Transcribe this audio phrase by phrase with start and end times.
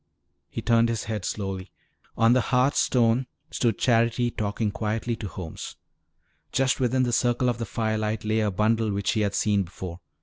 [0.49, 1.71] He turned his head slowly.
[2.17, 5.75] On the hearth stone stood Charity talking quietly to Holmes.
[6.51, 9.99] Just within the circle of the firelight lay a bundle which he had seen before.